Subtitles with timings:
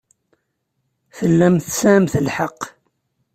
[1.17, 2.61] Tellamt tesɛamt lḥeqq.